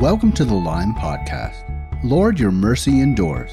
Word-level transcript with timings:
Welcome 0.00 0.32
to 0.32 0.44
the 0.46 0.54
Lime 0.54 0.94
Podcast. 0.94 1.62
Lord, 2.02 2.40
your 2.40 2.52
mercy 2.52 3.00
endures. 3.00 3.52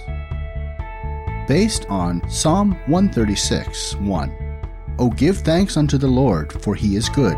Based 1.45 1.85
on 1.89 2.21
Psalm 2.29 2.71
136 2.85 3.95
1. 3.95 4.61
O 4.97 5.09
give 5.09 5.39
thanks 5.39 5.75
unto 5.75 5.97
the 5.97 6.07
Lord, 6.07 6.53
for 6.63 6.73
he 6.73 6.95
is 6.95 7.09
good, 7.09 7.35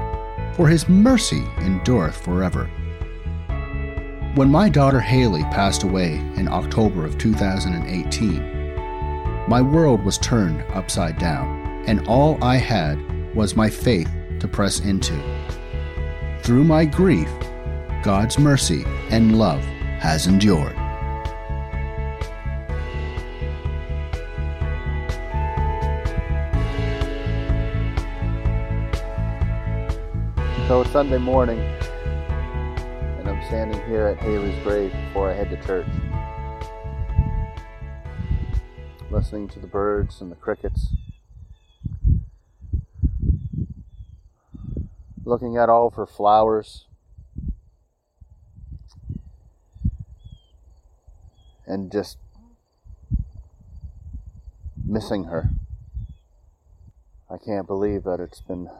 for 0.53 0.67
his 0.67 0.87
mercy 0.87 1.43
endureth 1.57 2.17
forever. 2.17 2.65
When 4.35 4.51
my 4.51 4.69
daughter 4.69 4.99
Haley 4.99 5.41
passed 5.45 5.81
away 5.81 6.17
in 6.35 6.47
October 6.47 7.03
of 7.03 7.17
2018, 7.17 9.47
my 9.47 9.59
world 9.59 10.05
was 10.05 10.19
turned 10.19 10.63
upside 10.73 11.17
down, 11.17 11.83
and 11.87 12.07
all 12.07 12.37
I 12.43 12.57
had 12.57 12.99
was 13.35 13.55
my 13.55 13.71
faith 13.71 14.11
to 14.39 14.47
press 14.47 14.81
into. 14.81 15.19
Through 16.43 16.65
my 16.65 16.85
grief, 16.85 17.27
God's 18.01 18.39
mercy 18.39 18.85
and 19.09 19.37
love 19.37 19.61
has 19.99 20.25
endured. 20.25 20.73
So 30.65 30.81
it's 30.81 30.91
Sunday 30.91 31.17
morning, 31.17 31.59
and 33.17 33.27
I'm 33.27 33.43
standing 33.47 33.85
here 33.87 34.07
at 34.07 34.17
Haley's 34.17 34.63
grave 34.63 34.93
before 35.07 35.31
I 35.31 35.33
head 35.33 35.49
to 35.49 35.57
church. 35.65 35.87
Listening 39.11 39.49
to 39.49 39.59
the 39.59 39.67
birds 39.67 40.21
and 40.21 40.31
the 40.31 40.37
crickets. 40.37 40.87
Looking 45.25 45.57
at 45.57 45.67
all 45.67 45.87
of 45.87 45.95
her 45.95 46.05
flowers. 46.05 46.85
And 51.69 51.91
just 51.91 52.17
missing 54.83 55.25
her. 55.25 55.49
I 57.29 57.37
can't 57.37 57.67
believe 57.67 58.03
that 58.05 58.19
it's 58.19 58.41
been 58.41 58.71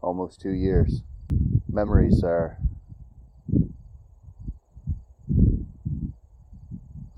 almost 0.00 0.40
two 0.40 0.52
years. 0.52 1.02
Memories 1.68 2.22
are 2.22 2.56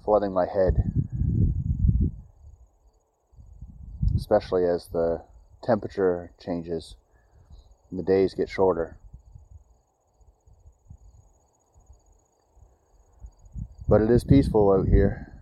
flooding 0.02 0.32
my 0.32 0.46
head, 0.46 0.92
especially 4.16 4.64
as 4.64 4.86
the 4.88 5.20
temperature 5.62 6.30
changes 6.42 6.96
and 7.90 7.98
the 7.98 8.02
days 8.02 8.32
get 8.32 8.48
shorter. 8.48 8.96
But 13.88 14.00
it 14.00 14.10
is 14.10 14.24
peaceful 14.24 14.72
out 14.72 14.88
here. 14.88 15.32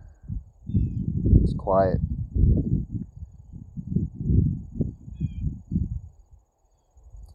It's 1.41 1.53
quiet. 1.53 1.99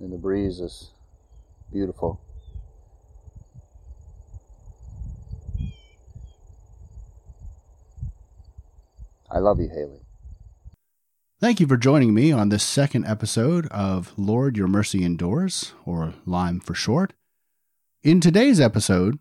And 0.01 0.12
the 0.12 0.19
breeze 0.19 0.61
is 0.61 0.91
beautiful. 1.73 2.20
I 9.31 9.39
love 9.41 9.61
you, 9.61 9.69
Haley. 9.69 10.01
Thank 11.41 11.61
you 11.61 11.67
for 11.67 11.77
joining 11.77 12.14
me 12.14 12.33
on 12.33 12.48
this 12.48 12.64
second 12.64 13.05
episode 13.06 13.67
of 13.69 14.12
Lord 14.17 14.56
Your 14.56 14.67
Mercy 14.67 15.05
Endures, 15.05 15.73
or 15.84 16.14
Lime 16.27 16.61
for 16.61 16.74
short. 16.74 17.13
In 18.02 18.20
today's 18.20 18.61
episode, 18.61 19.18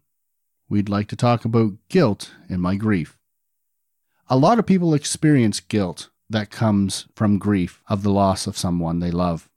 we'd 0.70 0.90
like 0.90 1.08
to 1.08 1.16
talk 1.16 1.46
about 1.46 1.74
guilt 1.90 2.32
and 2.50 2.62
my 2.62 2.76
grief. 2.76 3.18
A 4.30 4.38
lot 4.38 4.60
of 4.60 4.66
people 4.66 4.94
experience 4.94 5.60
guilt 5.60 6.10
that 6.30 6.52
comes 6.52 7.08
from 7.16 7.38
grief 7.38 7.82
of 7.88 8.04
the 8.04 8.12
loss 8.12 8.48
of 8.48 8.58
someone 8.58 9.00
they 9.00 9.12
love. 9.12 9.50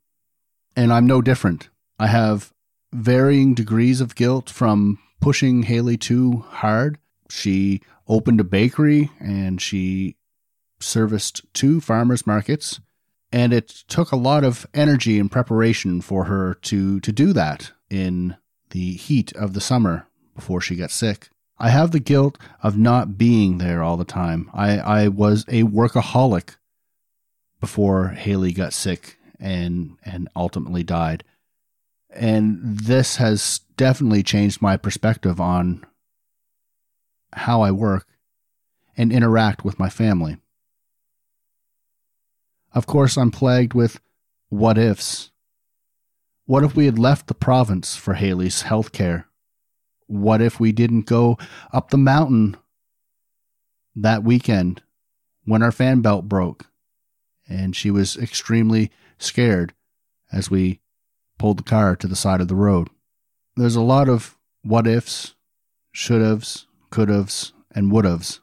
And 0.76 0.92
I'm 0.92 1.06
no 1.06 1.20
different. 1.20 1.68
I 1.98 2.06
have 2.06 2.52
varying 2.92 3.54
degrees 3.54 4.00
of 4.00 4.14
guilt 4.14 4.48
from 4.48 4.98
pushing 5.20 5.64
Haley 5.64 5.96
too 5.96 6.44
hard. 6.48 6.98
She 7.28 7.80
opened 8.06 8.40
a 8.40 8.44
bakery 8.44 9.10
and 9.18 9.60
she 9.60 10.16
serviced 10.80 11.42
two 11.52 11.80
farmers 11.80 12.26
markets 12.26 12.80
and 13.32 13.52
it 13.52 13.68
took 13.88 14.12
a 14.12 14.16
lot 14.16 14.44
of 14.44 14.66
energy 14.74 15.18
and 15.18 15.30
preparation 15.30 16.00
for 16.00 16.24
her 16.24 16.54
to 16.54 17.00
to 17.00 17.12
do 17.12 17.32
that 17.32 17.72
in 17.88 18.36
the 18.70 18.94
heat 18.94 19.32
of 19.32 19.52
the 19.52 19.60
summer 19.60 20.06
before 20.40 20.62
she 20.62 20.74
got 20.74 20.90
sick. 20.90 21.28
I 21.58 21.68
have 21.68 21.90
the 21.90 22.00
guilt 22.00 22.38
of 22.62 22.78
not 22.78 23.18
being 23.18 23.58
there 23.58 23.82
all 23.82 23.98
the 23.98 24.06
time. 24.06 24.48
I, 24.54 24.78
I 24.78 25.08
was 25.08 25.44
a 25.48 25.64
workaholic 25.64 26.56
before 27.60 28.08
Haley 28.08 28.52
got 28.52 28.72
sick 28.72 29.18
and 29.38 29.98
and 30.02 30.30
ultimately 30.34 30.82
died. 30.82 31.24
And 32.08 32.58
this 32.62 33.16
has 33.16 33.60
definitely 33.76 34.22
changed 34.22 34.62
my 34.62 34.78
perspective 34.78 35.42
on 35.42 35.84
how 37.34 37.60
I 37.60 37.70
work 37.70 38.06
and 38.96 39.12
interact 39.12 39.62
with 39.62 39.78
my 39.78 39.90
family. 39.90 40.38
Of 42.72 42.86
course, 42.86 43.18
I'm 43.18 43.30
plagued 43.30 43.74
with 43.74 44.00
what 44.48 44.78
ifs. 44.78 45.30
What 46.46 46.64
if 46.64 46.74
we 46.74 46.86
had 46.86 46.98
left 46.98 47.26
the 47.26 47.34
province 47.34 47.94
for 47.94 48.14
Haley's 48.14 48.62
health 48.62 48.92
care? 48.92 49.29
What 50.10 50.42
if 50.42 50.58
we 50.58 50.72
didn't 50.72 51.06
go 51.06 51.38
up 51.72 51.90
the 51.90 51.96
mountain 51.96 52.56
that 53.94 54.24
weekend 54.24 54.82
when 55.44 55.62
our 55.62 55.70
fan 55.70 56.00
belt 56.00 56.28
broke? 56.28 56.66
And 57.48 57.76
she 57.76 57.92
was 57.92 58.16
extremely 58.16 58.90
scared 59.18 59.72
as 60.32 60.50
we 60.50 60.80
pulled 61.38 61.58
the 61.58 61.62
car 61.62 61.94
to 61.94 62.08
the 62.08 62.16
side 62.16 62.40
of 62.40 62.48
the 62.48 62.56
road. 62.56 62.88
There's 63.54 63.76
a 63.76 63.80
lot 63.80 64.08
of 64.08 64.36
what 64.62 64.88
ifs, 64.88 65.36
should 65.92 66.22
haves, 66.22 66.66
could 66.90 67.08
haves, 67.08 67.52
and 67.70 67.92
would 67.92 68.04
haves 68.04 68.40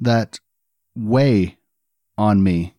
that 0.00 0.40
weigh 0.96 1.58
on 2.16 2.42
me. 2.42 2.72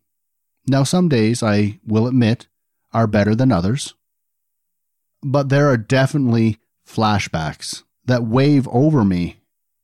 Now, 0.66 0.82
some 0.84 1.10
days, 1.10 1.44
I 1.44 1.80
will 1.86 2.08
admit, 2.08 2.48
are 2.92 3.06
better 3.06 3.36
than 3.36 3.52
others, 3.52 3.94
but 5.22 5.50
there 5.50 5.70
are 5.70 5.78
definitely 5.78 6.58
flashbacks 6.88 7.84
that 8.12 8.26
wave 8.26 8.68
over 8.68 9.06
me 9.06 9.38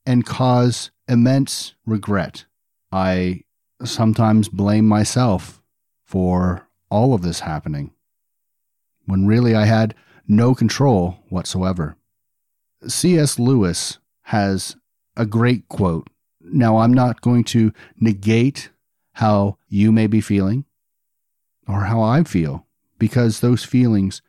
and 0.06 0.26
cause 0.26 0.92
immense 1.08 1.76
regret. 1.86 2.44
I 2.92 3.44
sometimes 3.84 4.50
blame 4.50 4.86
myself 4.86 5.62
for 6.04 6.68
all 6.90 7.14
of 7.14 7.22
this 7.22 7.42
happening 7.42 7.92
when 9.06 9.28
really 9.28 9.56
I 9.56 9.64
had 9.64 9.96
no 10.28 10.54
control 10.54 11.20
whatsoever. 11.30 11.96
C.S. 12.86 13.40
Lewis 13.40 14.00
has 14.24 14.76
a 15.16 15.26
great 15.26 15.70
quote. 15.70 16.10
Now, 16.42 16.80
I'm 16.80 16.94
not 16.94 17.22
going 17.22 17.46
to 17.46 17.72
negate 17.98 18.72
how 19.14 19.58
you 19.70 19.94
may 19.94 20.08
be 20.08 20.20
feeling 20.20 20.66
or 21.66 21.86
how 21.86 22.02
I 22.02 22.24
feel 22.24 22.68
because 23.00 23.40
those 23.40 23.64
feelings 23.64 24.22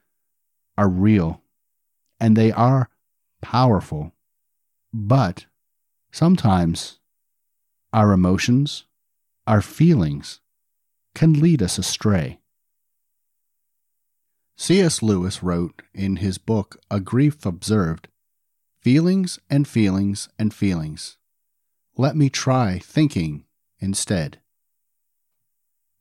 are 0.76 0.88
real 0.88 1.42
and 2.20 2.36
they 2.36 2.52
are 2.52 2.88
powerful, 3.40 4.12
but 4.92 5.46
sometimes 6.10 6.98
our 7.92 8.12
emotions, 8.12 8.84
our 9.46 9.62
feelings, 9.62 10.40
can 11.14 11.40
lead 11.40 11.62
us 11.62 11.78
astray. 11.78 12.38
C.S. 14.56 15.02
Lewis 15.02 15.42
wrote 15.42 15.82
in 15.94 16.16
his 16.16 16.36
book 16.36 16.80
A 16.90 17.00
Grief 17.00 17.46
Observed 17.46 18.08
Feelings 18.80 19.38
and 19.50 19.66
feelings 19.66 20.28
and 20.38 20.52
feelings. 20.52 21.16
Let 21.96 22.16
me 22.16 22.28
try 22.28 22.78
thinking 22.78 23.44
instead. 23.80 24.38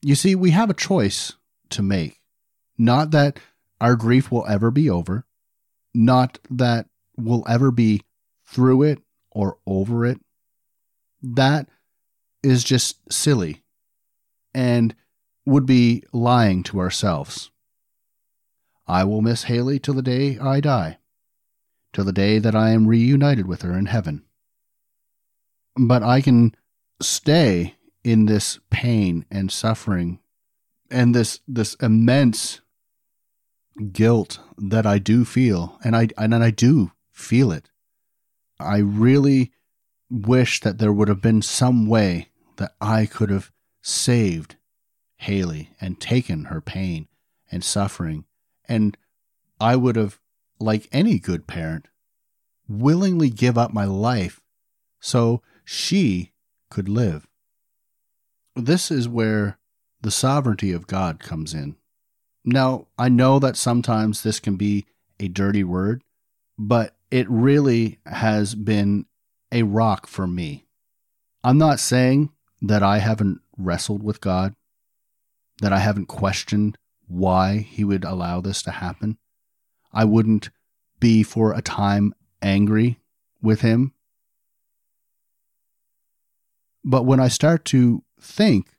You 0.02 0.16
see, 0.16 0.36
we 0.36 0.52
have 0.52 0.70
a 0.70 0.76
choice 0.76 1.34
to 1.70 1.82
make. 1.82 2.22
Not 2.78 3.12
that 3.12 3.40
our 3.82 3.96
grief 3.96 4.32
will 4.32 4.46
ever 4.48 4.72
be 4.72 4.90
over, 4.90 5.26
not 5.94 6.40
that 6.50 6.88
will 7.18 7.44
ever 7.48 7.72
be 7.72 8.02
through 8.46 8.84
it 8.84 9.00
or 9.32 9.58
over 9.66 10.06
it, 10.06 10.20
that 11.22 11.68
is 12.44 12.64
just 12.64 13.12
silly 13.12 13.64
and 14.54 14.96
would 15.46 15.66
be 15.66 16.04
lying 16.14 16.64
to 16.64 16.80
ourselves. 16.80 17.52
I 18.88 19.04
will 19.04 19.22
miss 19.22 19.44
Haley 19.44 19.80
till 19.80 19.94
the 19.94 20.02
day 20.02 20.38
I 20.38 20.60
die, 20.62 21.00
till 21.94 22.06
the 22.06 22.14
day 22.14 22.40
that 22.40 22.56
I 22.56 22.70
am 22.70 22.88
reunited 22.88 23.48
with 23.48 23.62
her 23.64 23.78
in 23.78 23.88
heaven. 23.88 24.24
But 25.76 26.04
I 26.04 26.22
can 26.22 26.56
stay 27.02 27.76
in 28.04 28.26
this 28.26 28.60
pain 28.70 29.26
and 29.30 29.52
suffering 29.52 30.20
and 30.90 31.14
this 31.14 31.42
this 31.48 31.76
immense 31.76 32.62
guilt 33.92 34.40
that 34.58 34.86
I 34.86 34.98
do 34.98 35.26
feel, 35.26 35.78
and 35.84 35.96
I 35.96 36.08
and 36.18 36.34
I 36.34 36.50
do 36.52 36.92
feel 37.18 37.52
it. 37.52 37.70
I 38.60 38.78
really 38.78 39.52
wish 40.10 40.62
that 40.62 40.78
there 40.78 40.94
would 40.94 41.08
have 41.08 41.22
been 41.22 41.42
some 41.42 41.88
way 41.88 42.30
that 42.58 42.74
I 42.80 43.06
could 43.06 43.30
have 43.30 43.52
saved 43.82 44.56
Haley 45.18 45.72
and 45.82 46.00
taken 46.00 46.46
her 46.46 46.62
pain 46.62 47.08
and 47.52 47.64
suffering, 47.64 48.26
and 48.68 48.98
I 49.60 49.76
would 49.76 49.96
have, 49.96 50.20
like 50.60 50.88
any 50.92 51.20
good 51.20 51.48
parent, 51.48 51.88
willingly 52.68 53.30
give 53.30 53.58
up 53.58 53.74
my 53.74 53.86
life 53.86 54.42
so 55.00 55.42
she 55.66 56.34
could 56.70 56.88
live. 56.88 57.28
This 58.56 58.92
is 58.92 59.08
where 59.08 59.58
the 60.02 60.12
sovereignty 60.12 60.72
of 60.72 60.88
God 60.88 61.20
comes 61.20 61.54
in. 61.54 61.78
Now, 62.46 62.88
I 62.98 63.10
know 63.10 63.40
that 63.40 63.58
sometimes 63.58 64.22
this 64.22 64.40
can 64.40 64.56
be 64.56 64.86
a 65.20 65.28
dirty 65.28 65.64
word, 65.64 66.04
but 66.58 66.97
it 67.12 67.30
really 67.30 68.00
has 68.06 68.56
been 68.56 69.06
a 69.52 69.64
rock 69.64 70.08
for 70.08 70.28
me. 70.28 70.66
I'm 71.44 71.58
not 71.58 71.80
saying 71.80 72.32
that 72.62 72.84
I 72.84 72.98
haven't 73.00 73.42
wrestled 73.58 74.04
with 74.04 74.22
God, 74.22 74.56
that 75.62 75.72
I 75.72 75.80
haven't 75.80 76.08
questioned 76.08 76.78
why 77.08 77.58
He 77.58 77.84
would 77.84 78.04
allow 78.04 78.42
this 78.42 78.62
to 78.64 78.72
happen. 78.72 79.18
I 79.94 80.04
wouldn't 80.04 80.50
be 81.00 81.24
for 81.24 81.54
a 81.54 81.62
time 81.62 82.14
angry 82.42 83.00
with 83.42 83.62
Him. 83.62 83.94
But 86.84 87.04
when 87.04 87.20
I 87.20 87.28
start 87.28 87.66
to 87.66 88.04
think 88.20 88.78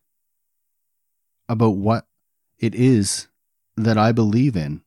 about 1.48 1.76
what 1.76 2.06
it 2.58 2.74
is 2.74 3.28
that 3.76 3.96
I 3.96 4.12
believe 4.12 4.56
in. 4.56 4.82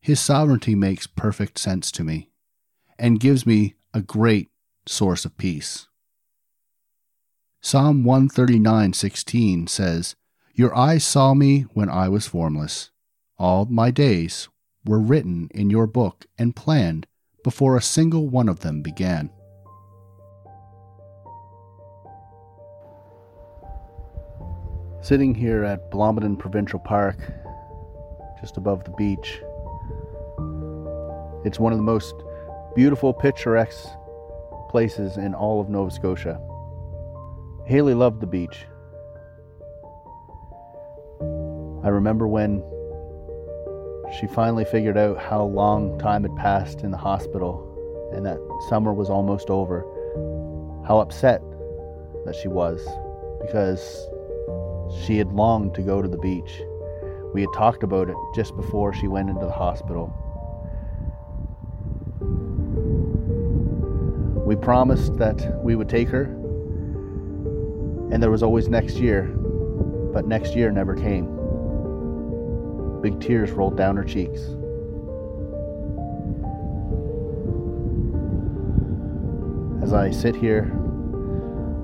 His 0.00 0.18
sovereignty 0.18 0.74
makes 0.74 1.06
perfect 1.06 1.58
sense 1.58 1.92
to 1.92 2.02
me 2.02 2.30
and 2.98 3.20
gives 3.20 3.44
me 3.44 3.74
a 3.92 4.00
great 4.00 4.50
source 4.86 5.26
of 5.26 5.36
peace. 5.36 5.88
Psalm 7.60 8.02
139:16 8.02 9.66
says, 9.66 10.16
"Your 10.54 10.74
eyes 10.74 11.04
saw 11.04 11.34
me 11.34 11.62
when 11.74 11.90
I 11.90 12.08
was 12.08 12.26
formless. 12.26 12.90
All 13.38 13.66
my 13.66 13.90
days 13.90 14.48
were 14.86 14.98
written 14.98 15.48
in 15.54 15.68
your 15.68 15.86
book 15.86 16.26
and 16.38 16.56
planned 16.56 17.06
before 17.44 17.76
a 17.76 17.82
single 17.82 18.26
one 18.28 18.48
of 18.48 18.60
them 18.60 18.80
began." 18.80 19.28
Sitting 25.02 25.34
here 25.34 25.62
at 25.64 25.90
Blomidon 25.90 26.38
Provincial 26.38 26.78
Park, 26.78 27.18
just 28.40 28.56
above 28.56 28.84
the 28.84 28.90
beach, 28.92 29.42
it's 31.44 31.58
one 31.58 31.72
of 31.72 31.78
the 31.78 31.84
most 31.84 32.14
beautiful, 32.74 33.12
picturesque 33.12 33.88
places 34.68 35.16
in 35.16 35.34
all 35.34 35.60
of 35.60 35.68
Nova 35.68 35.90
Scotia. 35.90 36.40
Haley 37.66 37.94
loved 37.94 38.20
the 38.20 38.26
beach. 38.26 38.66
I 41.82 41.88
remember 41.88 42.28
when 42.28 42.62
she 44.18 44.26
finally 44.26 44.64
figured 44.64 44.98
out 44.98 45.18
how 45.18 45.44
long 45.44 45.98
time 45.98 46.22
had 46.22 46.36
passed 46.36 46.80
in 46.80 46.90
the 46.90 46.96
hospital 46.96 47.66
and 48.12 48.26
that 48.26 48.38
summer 48.68 48.92
was 48.92 49.08
almost 49.08 49.50
over, 49.50 49.82
how 50.86 50.98
upset 50.98 51.40
that 52.26 52.34
she 52.34 52.48
was 52.48 52.86
because 53.40 54.06
she 55.04 55.16
had 55.16 55.32
longed 55.32 55.74
to 55.74 55.82
go 55.82 56.02
to 56.02 56.08
the 56.08 56.18
beach. 56.18 56.60
We 57.32 57.42
had 57.42 57.52
talked 57.54 57.82
about 57.82 58.10
it 58.10 58.16
just 58.34 58.56
before 58.56 58.92
she 58.92 59.06
went 59.08 59.30
into 59.30 59.46
the 59.46 59.52
hospital. 59.52 60.12
We 64.50 64.56
promised 64.56 65.16
that 65.18 65.62
we 65.62 65.76
would 65.76 65.88
take 65.88 66.08
her, 66.08 66.24
and 68.10 68.20
there 68.20 68.32
was 68.32 68.42
always 68.42 68.68
next 68.68 68.96
year, 68.96 69.22
but 70.12 70.26
next 70.26 70.56
year 70.56 70.72
never 70.72 70.96
came. 70.96 71.26
Big 73.00 73.20
tears 73.20 73.52
rolled 73.52 73.76
down 73.76 73.96
her 73.96 74.02
cheeks. 74.02 74.40
As 79.84 79.92
I 79.92 80.10
sit 80.10 80.34
here 80.34 80.72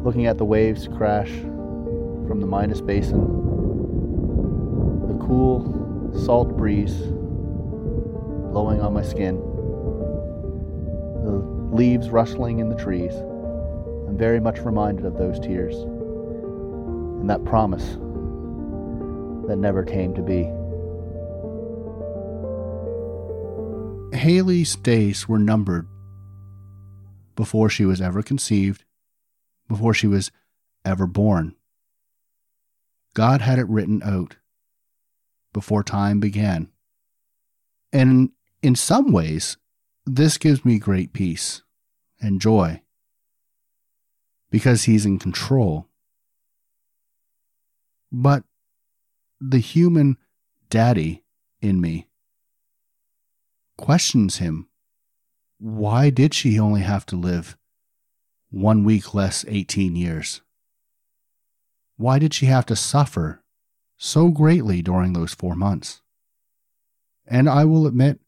looking 0.03 0.27
at 0.27 0.37
the 0.37 0.45
waves 0.45 0.89
crash 0.89 1.31
from 1.31 2.41
the 2.41 2.49
Minas 2.49 2.81
Basin, 2.81 3.21
the 5.07 5.25
cool, 5.25 6.13
salt 6.25 6.57
breeze 6.57 6.97
blowing 8.51 8.81
on 8.81 8.93
my 8.93 9.03
skin, 9.05 9.41
leaves 11.77 12.09
rustling 12.09 12.59
in 12.59 12.71
the 12.71 12.75
trees. 12.75 13.13
I'm 14.09 14.17
very 14.17 14.41
much 14.41 14.61
reminded 14.61 15.05
of 15.05 15.19
those 15.19 15.39
tears 15.39 15.77
and 15.77 17.29
that 17.29 17.45
promise 17.45 17.99
that 19.47 19.59
never 19.59 19.85
came 19.85 20.15
to 20.15 20.23
be. 20.23 20.51
Haley's 24.17 24.75
days 24.77 25.29
were 25.29 25.39
numbered 25.39 25.87
before 27.35 27.69
she 27.69 27.85
was 27.85 28.01
ever 28.01 28.23
conceived, 28.23 28.85
before 29.69 29.93
she 29.93 30.07
was 30.07 30.33
ever 30.83 31.07
born. 31.07 31.55
God 33.13 33.43
had 33.43 33.59
it 33.59 33.69
written 33.69 34.03
out 34.03 34.37
before 35.53 35.83
time 35.83 36.21
began. 36.21 36.71
And 37.93 38.31
in 38.63 38.75
some 38.75 39.13
ways, 39.13 39.59
this 40.07 40.39
gives 40.39 40.65
me 40.65 40.79
great 40.79 41.13
peace 41.13 41.63
and 42.21 42.41
joy 42.41 42.83
because 44.51 44.85
He's 44.85 45.07
in 45.07 45.19
control. 45.19 45.89
But 48.11 48.45
the 49.41 49.59
human 49.59 50.17
daddy 50.71 51.25
in 51.61 51.81
me 51.81 52.09
questions 53.77 54.39
Him. 54.39 54.69
Why 55.59 56.11
did 56.11 56.35
she 56.35 56.59
only 56.59 56.83
have 56.83 57.07
to 57.07 57.17
live 57.17 57.57
one 58.51 58.85
week 58.85 59.15
less 59.15 59.45
18 59.49 59.97
years? 59.97 60.43
Why 61.97 62.19
did 62.19 62.35
she 62.35 62.47
have 62.47 62.67
to 62.67 62.77
suffer 62.77 63.43
so 63.97 64.29
greatly 64.29 64.83
during 64.83 65.13
those 65.13 65.33
four 65.33 65.55
months? 65.55 66.03
And 67.27 67.49
I 67.49 67.65
will 67.65 67.87
admit, 67.87 68.21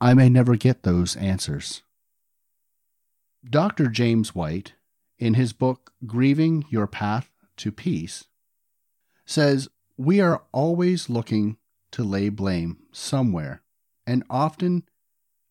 I 0.00 0.14
may 0.14 0.28
never 0.28 0.56
get 0.56 0.82
those 0.82 1.16
answers. 1.16 1.82
Dr. 3.48 3.88
James 3.88 4.34
White, 4.34 4.74
in 5.18 5.34
his 5.34 5.52
book 5.52 5.92
Grieving 6.06 6.64
Your 6.70 6.86
Path 6.86 7.30
to 7.56 7.72
Peace, 7.72 8.24
says 9.24 9.68
we 9.96 10.20
are 10.20 10.42
always 10.52 11.08
looking 11.08 11.56
to 11.92 12.04
lay 12.04 12.28
blame 12.28 12.78
somewhere, 12.92 13.62
and 14.06 14.24
often, 14.28 14.84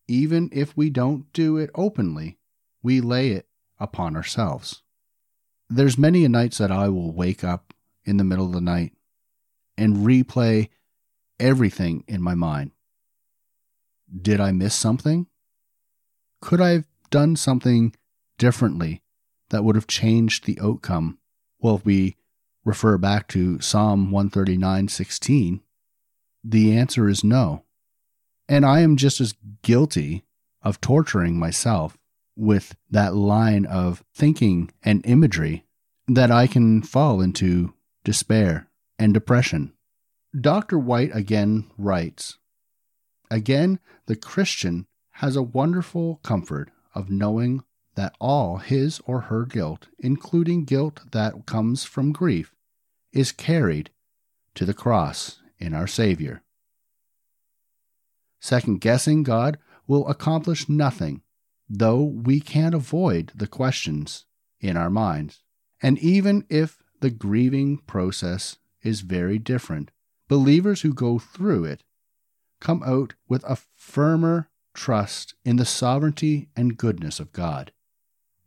even 0.06 0.48
if 0.52 0.76
we 0.76 0.88
don't 0.88 1.32
do 1.32 1.56
it 1.56 1.70
openly, 1.74 2.38
we 2.82 3.00
lay 3.00 3.30
it 3.30 3.48
upon 3.78 4.16
ourselves. 4.16 4.82
There's 5.68 5.98
many 5.98 6.24
a 6.24 6.28
nights 6.28 6.58
that 6.58 6.70
I 6.70 6.88
will 6.88 7.12
wake 7.12 7.44
up 7.44 7.74
in 8.04 8.16
the 8.16 8.24
middle 8.24 8.46
of 8.46 8.52
the 8.52 8.60
night 8.60 8.92
and 9.76 9.98
replay 9.98 10.68
everything 11.38 12.04
in 12.06 12.22
my 12.22 12.34
mind. 12.34 12.72
Did 14.20 14.40
I 14.40 14.52
miss 14.52 14.74
something? 14.74 15.26
Could 16.40 16.60
I 16.60 16.70
have 16.70 16.89
done 17.10 17.36
something 17.36 17.94
differently 18.38 19.02
that 19.50 19.64
would 19.64 19.74
have 19.74 19.86
changed 19.86 20.44
the 20.44 20.58
outcome? 20.60 21.18
Well, 21.58 21.76
if 21.76 21.84
we 21.84 22.16
refer 22.64 22.98
back 22.98 23.28
to 23.28 23.60
Psalm 23.60 24.10
139:16, 24.10 25.60
the 26.42 26.76
answer 26.76 27.08
is 27.08 27.22
no. 27.22 27.64
And 28.48 28.64
I 28.64 28.80
am 28.80 28.96
just 28.96 29.20
as 29.20 29.34
guilty 29.62 30.24
of 30.62 30.80
torturing 30.80 31.38
myself 31.38 31.96
with 32.36 32.74
that 32.90 33.14
line 33.14 33.66
of 33.66 34.04
thinking 34.14 34.70
and 34.82 35.04
imagery 35.04 35.64
that 36.08 36.30
I 36.30 36.46
can 36.46 36.82
fall 36.82 37.20
into 37.20 37.74
despair 38.04 38.68
and 38.98 39.14
depression. 39.14 39.72
Dr. 40.38 40.78
White 40.78 41.14
again 41.14 41.70
writes 41.76 42.38
Again, 43.30 43.78
the 44.06 44.16
Christian 44.16 44.86
has 45.14 45.36
a 45.36 45.42
wonderful 45.42 46.20
comfort 46.22 46.70
of 46.94 47.10
knowing 47.10 47.62
that 47.94 48.14
all 48.18 48.58
his 48.58 49.00
or 49.06 49.22
her 49.22 49.44
guilt, 49.44 49.88
including 49.98 50.64
guilt 50.64 51.00
that 51.12 51.46
comes 51.46 51.84
from 51.84 52.12
grief, 52.12 52.54
is 53.12 53.32
carried 53.32 53.90
to 54.54 54.64
the 54.64 54.74
cross 54.74 55.40
in 55.58 55.74
our 55.74 55.86
Savior. 55.86 56.42
Second 58.40 58.80
guessing 58.80 59.22
God 59.22 59.58
will 59.86 60.08
accomplish 60.08 60.68
nothing 60.68 61.22
though 61.70 62.02
we 62.02 62.40
can't 62.40 62.74
avoid 62.74 63.30
the 63.34 63.46
questions 63.46 64.26
in 64.58 64.76
our 64.76 64.90
minds. 64.90 65.44
And 65.80 65.98
even 66.00 66.44
if 66.50 66.82
the 66.98 67.10
grieving 67.10 67.78
process 67.86 68.58
is 68.82 69.02
very 69.02 69.38
different, 69.38 69.92
believers 70.28 70.80
who 70.80 70.92
go 70.92 71.20
through 71.20 71.64
it 71.64 71.84
come 72.60 72.82
out 72.84 73.14
with 73.28 73.44
a 73.44 73.56
firmer 73.76 74.49
trust 74.80 75.34
in 75.44 75.56
the 75.56 75.64
sovereignty 75.66 76.48
and 76.56 76.78
goodness 76.78 77.20
of 77.20 77.32
God. 77.34 77.70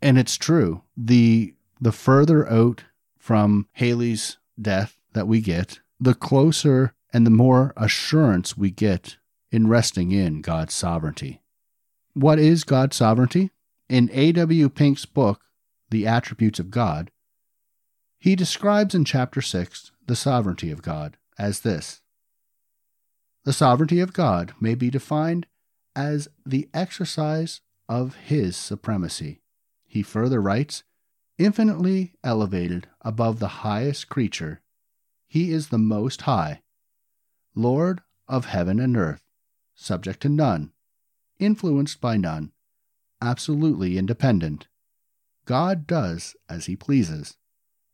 And 0.01 0.17
it's 0.17 0.35
true. 0.35 0.81
The 0.97 1.53
the 1.79 1.91
further 1.91 2.49
out 2.49 2.85
from 3.19 3.67
Haley's 3.73 4.37
death 4.59 4.97
that 5.13 5.27
we 5.27 5.41
get, 5.41 5.79
the 5.99 6.15
closer 6.15 6.93
and 7.13 7.25
the 7.25 7.31
more 7.31 7.73
assurance 7.77 8.57
we 8.57 8.71
get 8.71 9.17
in 9.51 9.67
resting 9.67 10.11
in 10.11 10.41
God's 10.41 10.73
sovereignty. 10.73 11.41
What 12.13 12.39
is 12.39 12.63
God's 12.63 12.95
sovereignty? 12.95 13.51
In 13.87 14.09
A.W. 14.11 14.69
Pink's 14.69 15.05
book, 15.05 15.41
The 15.91 16.07
Attributes 16.07 16.59
of 16.59 16.71
God, 16.71 17.11
he 18.17 18.35
describes 18.35 18.95
in 18.95 19.05
chapter 19.05 19.41
6 19.41 19.91
the 20.07 20.15
sovereignty 20.15 20.71
of 20.71 20.81
God 20.81 21.17
as 21.37 21.59
this 21.59 22.01
The 23.43 23.53
sovereignty 23.53 23.99
of 23.99 24.13
God 24.13 24.53
may 24.59 24.73
be 24.73 24.89
defined 24.89 25.45
as 25.95 26.27
the 26.45 26.69
exercise 26.73 27.61
of 27.87 28.15
his 28.15 28.55
supremacy. 28.57 29.41
He 29.85 30.01
further 30.01 30.41
writes, 30.41 30.83
infinitely 31.37 32.13
elevated 32.23 32.87
above 33.01 33.39
the 33.39 33.63
highest 33.63 34.09
creature, 34.09 34.61
he 35.27 35.51
is 35.51 35.69
the 35.69 35.79
Most 35.79 36.21
High, 36.21 36.61
Lord 37.55 38.01
of 38.27 38.45
heaven 38.45 38.79
and 38.79 38.95
earth, 38.95 39.23
subject 39.75 40.21
to 40.21 40.29
none, 40.29 40.71
influenced 41.39 41.99
by 41.99 42.17
none, 42.17 42.51
absolutely 43.21 43.97
independent. 43.97 44.67
God 45.45 45.87
does 45.87 46.35
as 46.47 46.67
he 46.67 46.75
pleases, 46.75 47.37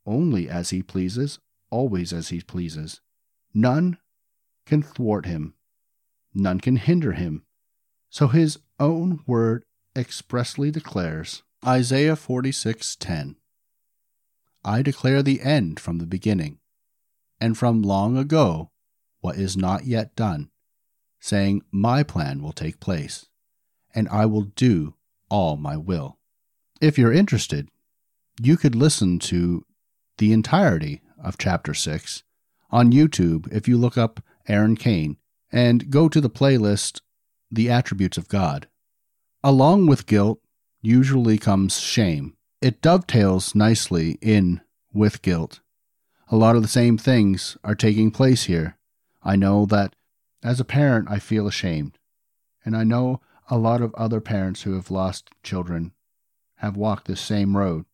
only 0.06 0.50
as 0.50 0.72
he 0.72 0.84
pleases, 0.84 1.40
always 1.70 2.12
as 2.12 2.30
he 2.30 2.42
pleases. 2.42 3.02
None 3.54 3.98
can 4.66 4.84
thwart 4.84 5.26
him, 5.26 5.54
none 6.34 6.60
can 6.60 6.76
hinder 6.76 7.14
him. 7.14 7.46
So 8.10 8.28
his 8.28 8.60
own 8.80 9.22
word 9.28 9.64
expressly 9.96 10.72
declares 10.72 11.44
Isaiah 11.66 12.16
46:10 12.16 13.36
I 14.64 14.82
declare 14.82 15.24
the 15.24 15.42
end 15.42 15.80
from 15.80 15.98
the 15.98 16.06
beginning 16.06 16.60
and 17.40 17.58
from 17.58 17.82
long 17.82 18.18
ago 18.18 18.72
what 19.22 19.38
is 19.38 19.56
not 19.56 19.86
yet 19.86 20.16
done 20.16 20.50
saying 21.20 21.62
my 21.72 22.04
plan 22.04 22.42
will 22.42 22.54
take 22.54 22.80
place 22.80 23.26
and 23.94 24.08
I 24.10 24.26
will 24.26 24.44
do 24.44 24.96
all 25.30 25.58
my 25.58 25.78
will. 25.78 26.18
If 26.82 26.98
you're 26.98 27.14
interested, 27.14 27.70
you 28.42 28.56
could 28.58 28.76
listen 28.76 29.20
to 29.20 29.66
the 30.18 30.32
entirety 30.32 31.02
of 31.22 31.38
chapter 31.38 31.74
6 31.74 32.24
on 32.72 32.92
YouTube 32.92 33.52
if 33.52 33.68
you 33.68 33.78
look 33.78 33.98
up 33.98 34.24
Aaron 34.48 34.76
Kane 34.76 35.18
and 35.52 35.90
go 35.90 36.08
to 36.08 36.22
the 36.22 36.30
playlist 36.30 37.02
The 37.52 37.70
Attributes 37.70 38.18
of 38.18 38.28
God. 38.28 38.68
Along 39.44 39.88
with 39.88 40.06
guilt 40.06 40.40
usually 40.82 41.38
comes 41.38 41.80
shame. 41.80 42.36
It 42.62 42.82
dovetails 42.82 43.56
nicely 43.56 44.18
in 44.22 44.62
with 44.94 45.22
guilt. 45.22 45.62
A 46.30 46.36
lot 46.36 46.56
of 46.56 46.62
the 46.62 46.68
same 46.68 46.98
things 46.98 47.58
are 47.64 47.76
taking 47.76 48.12
place 48.12 48.44
here. 48.44 48.78
I 49.24 49.36
know 49.36 49.66
that 49.66 49.96
as 50.44 50.60
a 50.60 50.66
parent, 50.66 51.10
I 51.10 51.20
feel 51.20 51.48
ashamed. 51.48 51.98
And 52.64 52.78
I 52.78 52.84
know 52.84 53.22
a 53.50 53.58
lot 53.58 53.82
of 53.82 53.96
other 53.96 54.22
parents 54.22 54.62
who 54.62 54.74
have 54.74 54.92
lost 54.92 55.30
children 55.44 55.94
have 56.58 56.78
walked 56.78 57.08
this 57.08 57.22
same 57.22 57.58
road, 57.58 57.86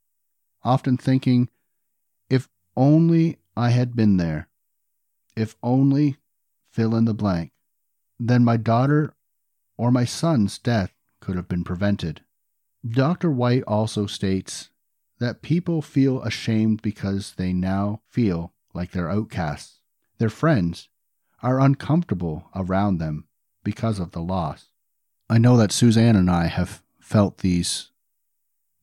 often 0.63 0.97
thinking, 0.97 1.49
if 2.29 2.49
only 2.75 3.37
I 3.55 3.69
had 3.69 3.95
been 3.95 4.17
there, 4.17 4.47
if 5.35 5.55
only 5.63 6.17
fill 6.71 6.95
in 6.95 7.05
the 7.05 7.13
blank, 7.13 7.51
then 8.19 8.43
my 8.43 8.57
daughter 8.57 9.13
or 9.77 9.91
my 9.91 10.05
son's 10.05 10.57
death 10.57 10.93
could 11.19 11.35
have 11.35 11.47
been 11.47 11.63
prevented. 11.63 12.21
Dr. 12.87 13.31
White 13.31 13.63
also 13.63 14.05
states 14.05 14.69
that 15.19 15.41
people 15.41 15.81
feel 15.81 16.21
ashamed 16.21 16.81
because 16.81 17.33
they 17.33 17.53
now 17.53 18.01
feel 18.09 18.53
like 18.73 18.91
they're 18.91 19.09
outcasts. 19.09 19.79
Their 20.17 20.29
friends 20.29 20.89
are 21.41 21.59
uncomfortable 21.59 22.49
around 22.55 22.97
them 22.97 23.27
because 23.63 23.99
of 23.99 24.11
the 24.11 24.21
loss. 24.21 24.69
I 25.29 25.37
know 25.37 25.57
that 25.57 25.71
Suzanne 25.71 26.15
and 26.15 26.29
I 26.29 26.45
have 26.47 26.83
felt 26.99 27.39
these 27.39 27.91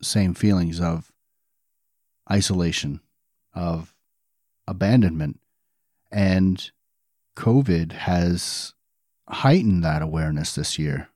same 0.01 0.35
feelings 0.35 0.81
of 0.81 1.13
isolation, 2.31 3.01
of 3.55 3.95
abandonment, 4.67 5.41
and 6.11 6.71
COVID 7.37 7.93
has 7.93 8.75
heightened 9.29 9.85
that 9.85 10.03
awareness 10.03 10.55
this 10.55 10.79
year. 10.79 11.09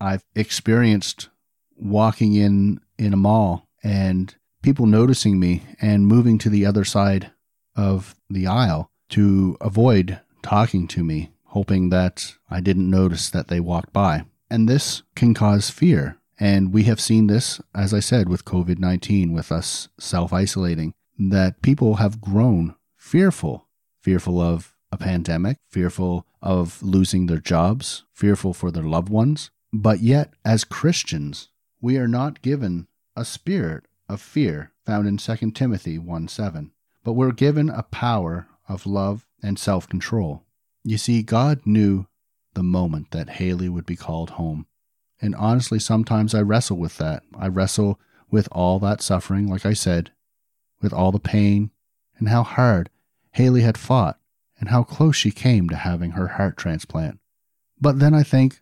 I've 0.00 0.24
experienced 0.34 1.28
walking 1.76 2.34
in 2.34 2.80
in 2.98 3.12
a 3.12 3.16
mall 3.16 3.68
and 3.82 4.34
people 4.62 4.86
noticing 4.86 5.38
me 5.38 5.62
and 5.80 6.06
moving 6.06 6.38
to 6.38 6.50
the 6.50 6.66
other 6.66 6.84
side 6.84 7.30
of 7.76 8.14
the 8.28 8.46
aisle 8.46 8.90
to 9.10 9.56
avoid 9.60 10.20
talking 10.42 10.86
to 10.88 11.04
me, 11.04 11.30
hoping 11.44 11.90
that 11.90 12.34
I 12.50 12.60
didn't 12.60 12.90
notice 12.90 13.30
that 13.30 13.48
they 13.48 13.60
walked 13.60 13.92
by. 13.92 14.24
And 14.50 14.68
this 14.68 15.02
can 15.14 15.34
cause 15.34 15.70
fear. 15.70 16.18
And 16.40 16.72
we 16.72 16.84
have 16.84 17.00
seen 17.00 17.26
this, 17.26 17.60
as 17.74 17.92
I 17.92 18.00
said, 18.00 18.28
with 18.28 18.44
COVID 18.44 18.78
19, 18.78 19.32
with 19.32 19.50
us 19.50 19.88
self 19.98 20.32
isolating, 20.32 20.94
that 21.18 21.62
people 21.62 21.96
have 21.96 22.20
grown 22.20 22.76
fearful, 22.96 23.66
fearful 24.00 24.40
of 24.40 24.74
a 24.92 24.96
pandemic, 24.96 25.58
fearful 25.68 26.26
of 26.42 26.82
losing 26.82 27.26
their 27.26 27.38
jobs, 27.38 28.04
fearful 28.12 28.54
for 28.54 28.70
their 28.70 28.84
loved 28.84 29.08
ones. 29.08 29.50
But 29.72 30.00
yet, 30.00 30.32
as 30.44 30.64
Christians, 30.64 31.48
we 31.80 31.96
are 31.96 32.08
not 32.08 32.42
given 32.42 32.86
a 33.16 33.24
spirit 33.24 33.84
of 34.08 34.20
fear 34.20 34.72
found 34.86 35.06
in 35.06 35.18
2 35.18 35.50
Timothy 35.52 35.98
1 35.98 36.28
7, 36.28 36.72
but 37.04 37.12
we're 37.12 37.32
given 37.32 37.68
a 37.68 37.82
power 37.82 38.46
of 38.68 38.86
love 38.86 39.26
and 39.42 39.58
self 39.58 39.88
control. 39.88 40.44
You 40.84 40.98
see, 40.98 41.22
God 41.22 41.60
knew 41.64 42.06
the 42.54 42.62
moment 42.62 43.10
that 43.10 43.30
Haley 43.30 43.68
would 43.68 43.86
be 43.86 43.96
called 43.96 44.30
home. 44.30 44.66
And 45.20 45.34
honestly, 45.34 45.78
sometimes 45.78 46.34
I 46.34 46.42
wrestle 46.42 46.76
with 46.76 46.96
that. 46.98 47.22
I 47.36 47.48
wrestle 47.48 48.00
with 48.30 48.48
all 48.52 48.78
that 48.80 49.02
suffering, 49.02 49.48
like 49.48 49.66
I 49.66 49.72
said, 49.72 50.12
with 50.80 50.92
all 50.92 51.12
the 51.12 51.18
pain, 51.18 51.70
and 52.18 52.28
how 52.28 52.42
hard 52.42 52.90
Haley 53.32 53.62
had 53.62 53.78
fought, 53.78 54.18
and 54.58 54.68
how 54.68 54.82
close 54.82 55.16
she 55.16 55.30
came 55.30 55.68
to 55.68 55.76
having 55.76 56.12
her 56.12 56.28
heart 56.28 56.56
transplant. 56.56 57.18
But 57.80 57.98
then 57.98 58.14
I 58.14 58.22
think 58.22 58.60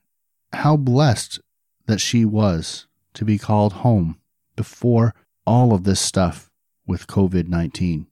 how 0.53 0.77
blessed 0.77 1.41
that 1.87 2.01
she 2.01 2.25
was 2.25 2.87
to 3.15 3.25
be 3.25 3.39
called 3.39 3.73
home 3.75 4.19
before 4.57 5.15
all 5.47 5.73
of 5.73 5.85
this 5.85 6.01
stuff 6.01 6.51
with 6.87 7.07
COVID 7.07 7.49
19. 7.49 8.07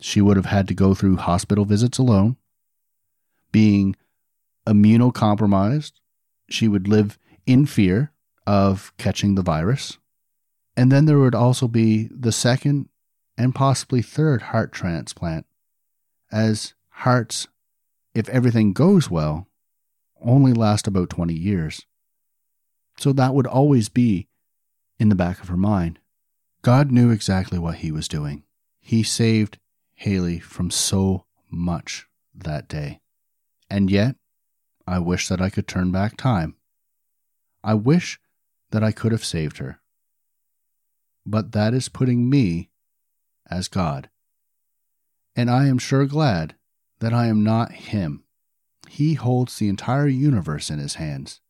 She 0.00 0.20
would 0.20 0.36
have 0.36 0.46
had 0.46 0.68
to 0.68 0.74
go 0.74 0.94
through 0.94 1.16
hospital 1.16 1.64
visits 1.64 1.98
alone, 1.98 2.36
being 3.50 3.96
immunocompromised. 4.66 5.92
She 6.48 6.68
would 6.68 6.88
live 6.88 7.18
in 7.46 7.66
fear 7.66 8.12
of 8.46 8.92
catching 8.96 9.34
the 9.34 9.42
virus. 9.42 9.98
And 10.76 10.92
then 10.92 11.06
there 11.06 11.18
would 11.18 11.34
also 11.34 11.66
be 11.66 12.08
the 12.12 12.32
second 12.32 12.88
and 13.36 13.54
possibly 13.54 14.02
third 14.02 14.42
heart 14.42 14.72
transplant, 14.72 15.46
as 16.30 16.74
hearts, 16.98 17.46
if 18.12 18.28
everything 18.28 18.72
goes 18.72 19.08
well, 19.08 19.46
only 20.20 20.52
last 20.52 20.88
about 20.88 21.08
20 21.10 21.32
years. 21.32 21.82
So 22.98 23.12
that 23.12 23.34
would 23.34 23.46
always 23.46 23.88
be 23.88 24.26
in 24.98 25.08
the 25.08 25.14
back 25.14 25.40
of 25.40 25.46
her 25.46 25.56
mind. 25.56 26.00
God 26.62 26.90
knew 26.90 27.10
exactly 27.10 27.56
what 27.56 27.76
he 27.76 27.92
was 27.92 28.08
doing. 28.08 28.42
He 28.80 29.04
saved 29.04 29.58
Haley 29.94 30.40
from 30.40 30.72
so 30.72 31.24
much 31.48 32.08
that 32.34 32.66
day. 32.66 33.00
And 33.70 33.90
yet, 33.90 34.16
I 34.84 34.98
wish 34.98 35.28
that 35.28 35.40
I 35.40 35.50
could 35.50 35.68
turn 35.68 35.92
back 35.92 36.16
time. 36.16 36.56
I 37.62 37.74
wish 37.74 38.18
that 38.72 38.82
I 38.82 38.90
could 38.90 39.12
have 39.12 39.24
saved 39.24 39.58
her. 39.58 39.80
But 41.24 41.52
that 41.52 41.74
is 41.74 41.88
putting 41.88 42.28
me 42.28 42.70
as 43.48 43.68
God. 43.68 44.10
And 45.36 45.48
I 45.48 45.68
am 45.68 45.78
sure 45.78 46.04
glad 46.06 46.56
that 47.00 47.12
I 47.12 47.26
am 47.26 47.44
not 47.44 47.72
Him. 47.72 48.24
He 48.88 49.14
holds 49.14 49.56
the 49.56 49.68
entire 49.68 50.08
universe 50.08 50.70
in 50.70 50.78
His 50.78 50.94
hands. 50.94 51.40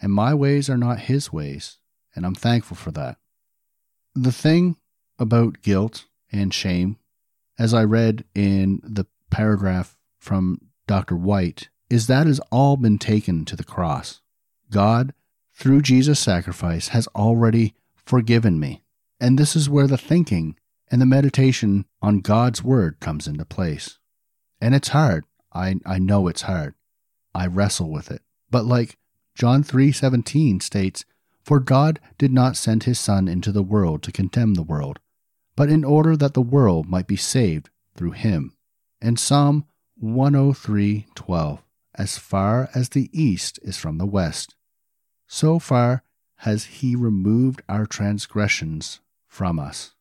And 0.00 0.12
my 0.12 0.34
ways 0.34 0.70
are 0.70 0.78
not 0.78 1.00
His 1.00 1.32
ways, 1.32 1.78
and 2.14 2.24
I'm 2.24 2.34
thankful 2.34 2.76
for 2.76 2.90
that. 2.92 3.18
The 4.14 4.32
thing 4.32 4.76
about 5.18 5.62
guilt 5.62 6.06
and 6.32 6.52
shame, 6.52 6.98
as 7.58 7.74
I 7.74 7.84
read 7.84 8.24
in 8.34 8.80
the 8.84 9.06
paragraph 9.30 9.96
from 10.18 10.60
Dr. 10.86 11.16
White, 11.16 11.68
is 11.90 12.06
that 12.06 12.26
has 12.26 12.40
all 12.50 12.76
been 12.76 12.98
taken 12.98 13.44
to 13.46 13.56
the 13.56 13.64
cross. 13.64 14.20
God, 14.70 15.14
through 15.54 15.82
Jesus' 15.82 16.20
sacrifice, 16.20 16.88
has 16.88 17.08
already 17.08 17.74
forgiven 17.96 18.60
me. 18.60 18.82
And 19.20 19.38
this 19.38 19.56
is 19.56 19.68
where 19.68 19.86
the 19.86 19.98
thinking 19.98 20.56
and 20.90 21.00
the 21.00 21.06
meditation 21.06 21.86
on 22.00 22.20
God's 22.20 22.62
word 22.62 23.00
comes 23.00 23.26
into 23.26 23.44
place. 23.44 23.98
And 24.60 24.74
it's 24.74 24.88
hard. 24.88 25.24
I, 25.52 25.76
I 25.86 25.98
know 25.98 26.28
it's 26.28 26.42
hard. 26.42 26.74
I 27.34 27.46
wrestle 27.46 27.90
with 27.90 28.10
it. 28.10 28.22
But 28.50 28.64
like 28.64 28.98
John 29.34 29.62
3:17 29.62 30.60
states, 30.60 31.04
"For 31.42 31.60
God 31.60 32.00
did 32.18 32.32
not 32.32 32.56
send 32.56 32.82
his 32.82 32.98
son 32.98 33.28
into 33.28 33.52
the 33.52 33.62
world 33.62 34.02
to 34.02 34.12
condemn 34.12 34.54
the 34.54 34.62
world, 34.62 34.98
but 35.54 35.70
in 35.70 35.84
order 35.84 36.16
that 36.16 36.34
the 36.34 36.42
world 36.42 36.88
might 36.88 37.06
be 37.06 37.16
saved 37.16 37.70
through 37.94 38.12
him." 38.12 38.56
And 39.00 39.18
Psalm 39.18 39.64
103:12, 40.00 41.62
"As 41.94 42.18
far 42.18 42.68
as 42.74 42.90
the 42.90 43.10
east 43.12 43.58
is 43.62 43.76
from 43.76 43.98
the 43.98 44.06
west, 44.06 44.54
so 45.26 45.58
far 45.58 46.02
has 46.42 46.64
he 46.64 46.94
removed 46.94 47.62
our 47.68 47.86
transgressions 47.86 49.00
from 49.26 49.58
us." 49.58 49.94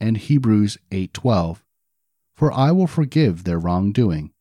And 0.00 0.16
Hebrews 0.16 0.78
8:12, 0.90 1.63
"For 2.34 2.52
I 2.52 2.72
will 2.72 2.86
forgive 2.86 3.44
their 3.44 3.58
wrongdoing, 3.58 4.32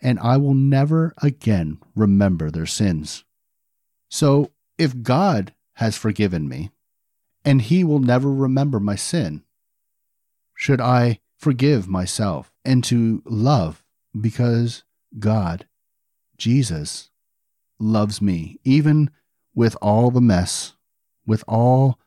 and 0.00 0.18
I 0.20 0.36
will 0.36 0.54
never 0.54 1.12
again 1.18 1.78
remember 1.94 2.50
their 2.50 2.66
sins." 2.66 3.24
So, 4.08 4.52
if 4.78 5.02
God 5.02 5.54
has 5.74 5.96
forgiven 5.96 6.48
me, 6.48 6.70
and 7.44 7.62
he 7.62 7.84
will 7.84 7.98
never 7.98 8.32
remember 8.32 8.80
my 8.80 8.96
sin, 8.96 9.42
should 10.54 10.80
I 10.80 11.20
forgive 11.36 11.88
myself 11.88 12.52
and 12.64 12.84
to 12.84 13.22
love 13.24 13.82
because 14.18 14.84
God, 15.18 15.66
Jesus, 16.36 17.10
loves 17.78 18.20
me, 18.20 18.58
even 18.62 19.10
with 19.54 19.76
all 19.80 20.10
the 20.10 20.20
mess, 20.20 20.74
with 21.26 21.42
all 21.48 21.98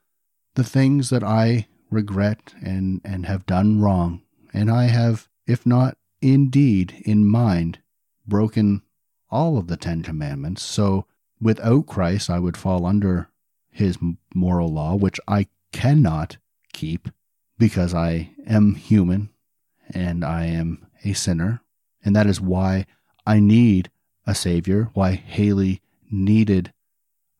the 0.54 0.64
things 0.64 1.10
that 1.10 1.24
I 1.24 1.68
regret 1.90 2.54
and, 2.62 3.02
and 3.04 3.26
have 3.26 3.46
done 3.46 3.80
wrong. 3.80 4.22
And 4.54 4.70
I 4.70 4.84
have, 4.86 5.28
if 5.46 5.66
not 5.66 5.98
indeed 6.22 7.02
in 7.06 7.28
mind, 7.28 7.80
broken 8.26 8.82
all 9.30 9.58
of 9.58 9.68
the 9.68 9.78
Ten 9.78 10.04
Commandments. 10.04 10.62
So 10.64 11.06
without 11.42 11.88
Christ, 11.88 12.30
I 12.30 12.40
would 12.40 12.58
fall 12.58 12.86
under 12.86 13.30
his 13.70 13.98
moral 14.34 14.72
law, 14.72 14.96
which 14.96 15.20
I 15.28 15.48
cannot 15.72 16.38
keep 16.72 17.10
because 17.58 17.94
I 17.94 18.32
am 18.48 18.76
human 18.76 19.30
and 19.94 20.24
I 20.24 20.46
am 20.46 20.86
a 21.04 21.14
sinner. 21.14 21.62
And 22.06 22.16
that 22.16 22.28
is 22.28 22.40
why 22.40 22.86
I 23.26 23.40
need 23.40 23.90
a 24.26 24.36
Savior, 24.36 24.90
why 24.94 25.14
Haley 25.14 25.82
needed 26.12 26.74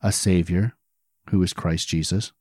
a 0.02 0.12
Savior 0.12 0.74
who 1.30 1.42
is 1.42 1.52
Christ 1.52 1.88
Jesus. 1.88 2.32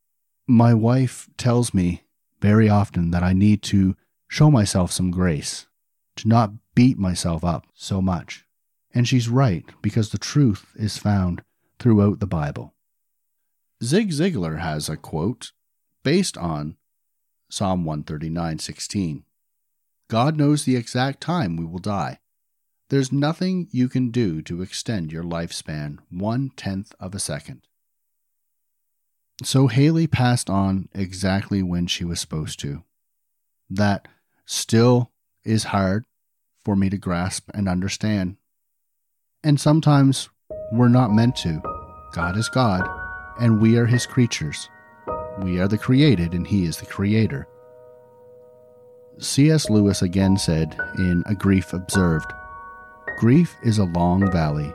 My 0.47 0.73
wife 0.73 1.29
tells 1.37 1.73
me 1.73 2.03
very 2.41 2.67
often 2.67 3.11
that 3.11 3.23
I 3.23 3.33
need 3.33 3.61
to 3.63 3.95
show 4.33 4.49
myself 4.49 4.91
some 4.91 5.11
grace, 5.11 5.67
to 6.15 6.27
not 6.27 6.49
beat 6.73 6.97
myself 6.97 7.43
up 7.43 7.67
so 7.75 8.01
much. 8.01 8.47
And 8.91 9.07
she's 9.07 9.29
right, 9.29 9.63
because 9.83 10.09
the 10.09 10.17
truth 10.17 10.71
is 10.75 10.97
found 10.97 11.43
throughout 11.77 12.19
the 12.19 12.25
Bible. 12.25 12.73
Zig 13.83 14.09
Ziglar 14.09 14.59
has 14.59 14.89
a 14.89 14.97
quote 14.97 15.51
based 16.01 16.35
on 16.35 16.77
Psalm 17.47 17.85
139:16. 17.85 19.23
God 20.07 20.35
knows 20.35 20.65
the 20.65 20.77
exact 20.77 21.21
time 21.21 21.55
we 21.55 21.65
will 21.65 21.77
die. 21.77 22.19
There's 22.89 23.11
nothing 23.11 23.67
you 23.69 23.87
can 23.87 24.09
do 24.09 24.41
to 24.41 24.63
extend 24.63 25.11
your 25.11 25.23
lifespan 25.23 25.99
one 26.09 26.49
tenth 26.55 26.95
of 26.99 27.13
a 27.13 27.19
second. 27.19 27.67
So 29.43 29.67
Haley 29.67 30.07
passed 30.07 30.49
on 30.49 30.89
exactly 30.91 31.61
when 31.61 31.85
she 31.85 32.03
was 32.03 32.19
supposed 32.19 32.59
to. 32.61 32.83
That 33.69 34.07
still 34.45 35.11
is 35.43 35.65
hard 35.65 36.05
for 36.63 36.75
me 36.75 36.89
to 36.89 36.97
grasp 36.97 37.49
and 37.53 37.67
understand. 37.67 38.37
And 39.43 39.59
sometimes 39.59 40.29
we're 40.71 40.87
not 40.87 41.11
meant 41.11 41.35
to. 41.37 41.61
God 42.13 42.37
is 42.37 42.49
God, 42.49 42.87
and 43.39 43.61
we 43.61 43.77
are 43.77 43.85
His 43.85 44.05
creatures. 44.05 44.69
We 45.39 45.59
are 45.59 45.67
the 45.67 45.77
created, 45.77 46.33
and 46.33 46.47
He 46.47 46.65
is 46.65 46.77
the 46.77 46.85
creator. 46.85 47.47
C.S. 49.19 49.69
Lewis 49.69 50.01
again 50.01 50.37
said 50.37 50.75
in 50.97 51.23
A 51.25 51.35
Grief 51.35 51.73
Observed 51.73 52.31
Grief 53.17 53.55
is 53.63 53.77
a 53.77 53.85
long 53.85 54.31
valley, 54.31 54.73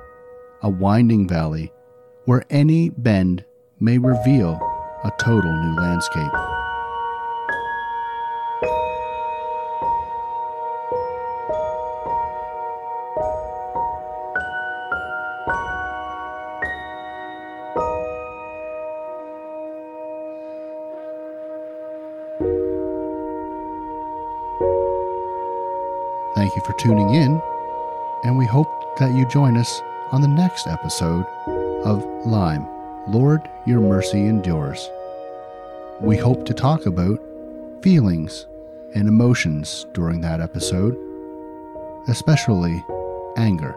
a 0.62 0.70
winding 0.70 1.26
valley, 1.26 1.72
where 2.24 2.44
any 2.50 2.90
bend 2.90 3.44
may 3.80 3.98
reveal 3.98 4.60
a 5.04 5.10
total 5.18 5.52
new 5.52 5.76
landscape. 5.76 6.57
Thank 26.48 26.56
you 26.56 26.72
for 26.72 26.78
tuning 26.78 27.12
in, 27.12 27.42
and 28.24 28.38
we 28.38 28.46
hope 28.46 28.96
that 28.96 29.12
you 29.12 29.28
join 29.28 29.58
us 29.58 29.82
on 30.12 30.22
the 30.22 30.28
next 30.28 30.66
episode 30.66 31.26
of 31.84 32.02
Lime 32.24 32.66
Lord, 33.06 33.46
Your 33.66 33.80
Mercy 33.80 34.24
Endures. 34.24 34.88
We 36.00 36.16
hope 36.16 36.46
to 36.46 36.54
talk 36.54 36.86
about 36.86 37.20
feelings 37.82 38.46
and 38.94 39.08
emotions 39.08 39.84
during 39.92 40.22
that 40.22 40.40
episode, 40.40 40.96
especially 42.08 42.82
anger. 43.36 43.76